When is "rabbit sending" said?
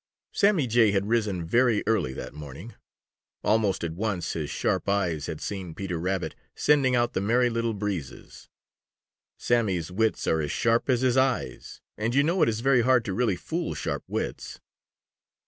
5.99-6.95